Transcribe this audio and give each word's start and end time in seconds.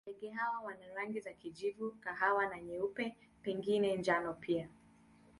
Ndege 0.07 0.29
hawa 0.29 0.59
wana 0.59 0.93
rangi 0.93 1.19
za 1.19 1.33
kijivu, 1.33 1.91
kahawa 1.99 2.45
na 2.45 2.61
nyeupe, 2.61 3.15
pengine 3.41 3.97
njano 3.97 4.33
pia. 4.33 4.69